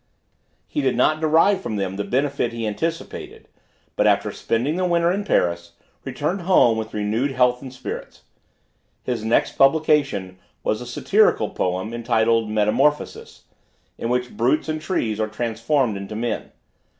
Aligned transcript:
He 0.67 0.81
did 0.81 0.97
not 0.97 1.19
derive 1.21 1.61
from 1.61 1.75
them 1.75 1.95
the 1.95 2.03
benefit 2.03 2.53
he 2.53 2.65
anticipated, 2.65 3.47
but, 3.95 4.07
after 4.07 4.31
spending 4.31 4.75
the 4.77 4.83
winter 4.85 5.11
in 5.11 5.23
Paris, 5.23 5.73
returned 6.03 6.41
home 6.41 6.75
with 6.75 6.95
renewed 6.95 7.33
health 7.33 7.61
and 7.61 7.71
spirits. 7.71 8.23
His 9.03 9.23
next 9.23 9.59
publication, 9.59 10.39
was 10.63 10.81
a 10.81 10.87
Satirical 10.87 11.51
Poem, 11.51 11.93
entitled 11.93 12.49
"Metamorphosis," 12.49 13.43
in 13.99 14.09
which 14.09 14.35
brutes 14.35 14.67
and 14.67 14.81
trees 14.81 15.19
are 15.19 15.27
transformed 15.27 15.95
into 15.95 16.15
men. 16.15 16.51